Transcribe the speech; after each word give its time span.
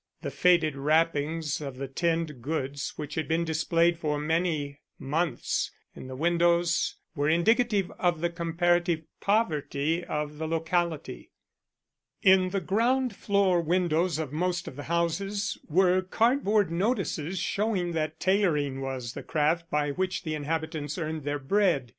The 0.23 0.31
faded 0.31 0.75
wrappings 0.75 1.61
of 1.61 1.77
the 1.77 1.87
tinned 1.87 2.41
goods 2.41 2.93
which 2.95 3.13
had 3.13 3.27
been 3.27 3.45
displayed 3.45 3.99
for 3.99 4.17
many 4.17 4.79
months 4.97 5.69
in 5.95 6.07
the 6.07 6.15
windows 6.15 6.95
were 7.13 7.29
indicative 7.29 7.91
of 7.99 8.19
the 8.19 8.31
comparative 8.31 9.03
poverty 9.19 10.03
of 10.03 10.39
the 10.39 10.47
locality. 10.47 11.29
In 12.23 12.49
the 12.49 12.61
ground 12.61 13.15
floor 13.15 13.61
windows 13.61 14.17
of 14.17 14.33
most 14.33 14.67
of 14.67 14.75
the 14.75 14.85
houses 14.89 15.59
were 15.69 16.01
cardboard 16.01 16.71
notices 16.71 17.37
showing 17.37 17.91
that 17.91 18.19
tailoring 18.19 18.81
was 18.81 19.13
the 19.13 19.21
craft 19.21 19.69
by 19.69 19.91
which 19.91 20.23
the 20.23 20.33
inhabitants 20.33 20.97
earned 20.97 21.25
their 21.25 21.37
bread. 21.37 21.89